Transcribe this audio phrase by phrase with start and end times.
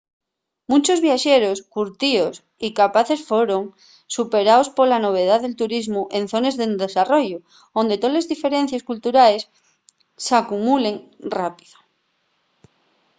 [0.69, 3.63] munchos viaxeros curtíos y capaces foron
[4.17, 7.37] superaos pola novedá del turismu en zones en desarrollu
[7.79, 9.43] onde toles diferencies culturales
[10.25, 10.95] s'acumulen
[11.37, 11.75] rápido